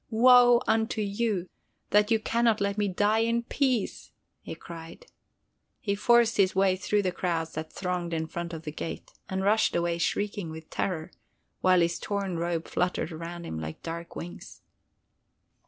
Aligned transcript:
"Woe 0.09 0.63
unto 0.65 0.99
you, 0.99 1.47
that 1.91 2.09
you 2.09 2.17
can 2.19 2.45
not 2.45 2.59
let 2.59 2.75
me 2.75 2.87
die 2.87 3.19
in 3.19 3.43
peace!" 3.43 4.11
he 4.41 4.55
cried. 4.55 5.05
He 5.79 5.93
forced 5.93 6.37
his 6.37 6.55
way 6.55 6.75
through 6.75 7.03
the 7.03 7.11
crowds 7.11 7.51
that 7.51 7.71
thronged 7.71 8.11
in 8.11 8.25
front 8.25 8.51
of 8.51 8.63
the 8.63 8.71
gate, 8.71 9.11
and 9.29 9.43
rushed 9.43 9.75
away 9.75 9.99
shrieking 9.99 10.49
with 10.49 10.71
terror, 10.71 11.11
while 11.59 11.81
his 11.81 11.99
torn 11.99 12.37
robe 12.39 12.67
fluttered 12.67 13.11
around 13.11 13.43
him 13.45 13.59
like 13.61 13.83
dark 13.83 14.15
wings. 14.15 14.63